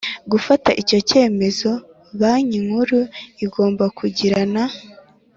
gufata 0.31 0.69
icyo 0.81 0.97
cyemezo 1.09 1.69
Banki 2.19 2.57
Nkuru 2.65 2.99
igomba 3.45 3.85
kugirana 3.97 4.61